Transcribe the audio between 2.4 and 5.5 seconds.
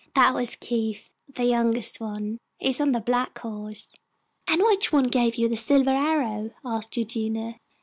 He is on the black hawse." "And which one gave you